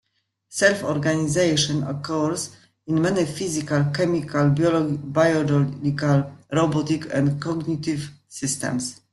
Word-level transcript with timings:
Self-organization 0.49 1.83
occurs 1.83 2.55
in 2.87 3.03
many 3.03 3.23
physical, 3.23 3.85
chemical, 3.93 4.49
biological, 4.49 6.35
robotic, 6.51 7.13
and 7.13 7.39
cognitive 7.39 8.09
systems. 8.27 9.01